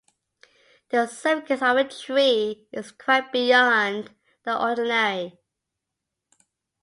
[0.89, 4.09] The significance of a tree is quite beyond
[4.43, 5.37] the ordinary.